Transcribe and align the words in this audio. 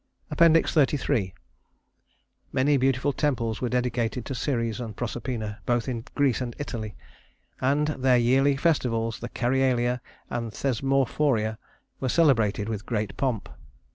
XXXIII 0.35 1.35
Many 2.51 2.77
beautiful 2.77 3.13
temples 3.13 3.61
were 3.61 3.69
dedicated 3.69 4.25
to 4.25 4.33
Ceres 4.33 4.79
and 4.79 4.95
Proserpina, 4.95 5.59
both 5.67 5.87
in 5.87 6.05
Greece 6.15 6.41
and 6.41 6.55
Italy; 6.57 6.95
and 7.59 7.89
their 7.89 8.17
yearly 8.17 8.57
festivals, 8.57 9.19
the 9.19 9.29
Cerealia 9.29 9.99
and 10.27 10.51
Thesmophoria, 10.51 11.59
were 11.99 12.09
celebrated 12.09 12.67
with 12.67 12.87
great 12.87 13.15
pomp. 13.15 13.47